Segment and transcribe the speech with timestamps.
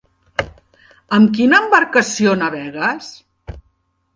[1.17, 3.13] Amb quina embarcació navegues?